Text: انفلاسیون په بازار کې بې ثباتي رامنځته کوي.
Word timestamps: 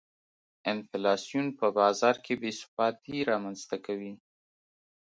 انفلاسیون 0.73 1.47
په 1.59 1.67
بازار 1.79 2.15
کې 2.25 2.33
بې 2.41 2.51
ثباتي 2.59 3.17
رامنځته 3.31 3.77
کوي. 3.85 4.13